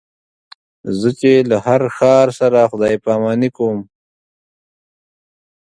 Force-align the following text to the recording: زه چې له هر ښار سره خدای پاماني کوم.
زه 0.99 1.09
چې 1.19 1.31
له 1.49 1.57
هر 1.65 1.81
ښار 1.95 2.27
سره 2.39 2.69
خدای 2.71 2.95
پاماني 3.05 3.49
کوم. 3.57 3.79